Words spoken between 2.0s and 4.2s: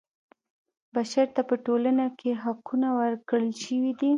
کې حقونه ورکړل شوي دي.